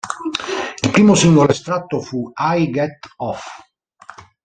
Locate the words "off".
3.17-3.45